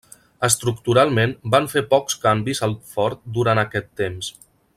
[0.45, 4.33] Estructuralment van fer pocs canvis al fort durant aquest temps.